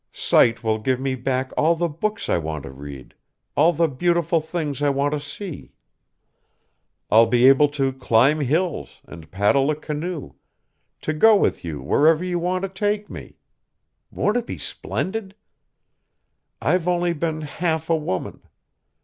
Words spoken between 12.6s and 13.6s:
to take me.